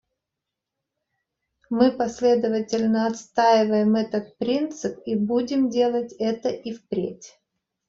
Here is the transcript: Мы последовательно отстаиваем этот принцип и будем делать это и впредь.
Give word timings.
Мы 1.69 1.91
последовательно 1.91 3.05
отстаиваем 3.05 3.93
этот 3.93 4.35
принцип 4.39 4.99
и 5.05 5.13
будем 5.15 5.69
делать 5.69 6.13
это 6.17 6.49
и 6.49 6.73
впредь. 6.73 7.37